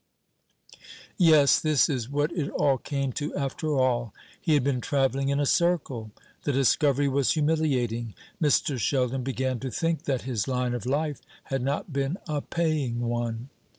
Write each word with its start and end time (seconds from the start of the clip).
Yes, 1.19 1.59
this 1.59 1.87
is 1.87 2.09
what 2.09 2.31
it 2.31 2.49
all 2.49 2.79
came 2.79 3.13
to, 3.13 3.35
after 3.35 3.77
all. 3.77 4.15
He 4.41 4.55
had 4.55 4.63
been 4.63 4.81
travelling 4.81 5.29
in 5.29 5.39
a 5.39 5.45
circle. 5.45 6.09
The 6.41 6.51
discovery 6.51 7.07
was 7.07 7.33
humiliating. 7.33 8.15
Mr. 8.41 8.79
Sheldon 8.79 9.21
began 9.21 9.59
to 9.59 9.69
think 9.69 10.05
that 10.05 10.23
his 10.23 10.47
line 10.47 10.73
of 10.73 10.87
life 10.87 11.21
had 11.43 11.61
not 11.61 11.93
been 11.93 12.17
a 12.27 12.41
paying 12.41 13.01
one. 13.01 13.49